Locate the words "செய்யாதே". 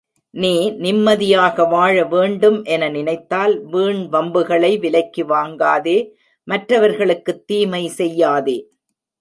7.87-8.57